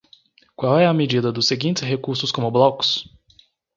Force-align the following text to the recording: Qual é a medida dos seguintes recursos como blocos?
Qual 0.55 0.79
é 0.79 0.87
a 0.87 0.93
medida 0.95 1.31
dos 1.31 1.45
seguintes 1.47 1.83
recursos 1.83 2.31
como 2.31 2.49
blocos? 2.49 3.07